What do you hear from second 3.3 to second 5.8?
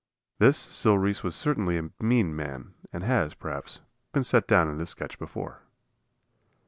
perhaps, been set down in this sketch before.